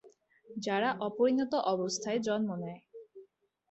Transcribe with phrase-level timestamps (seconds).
[0.47, 2.81] যারা অপরিণত অবস্থায় জন্ম নেয়।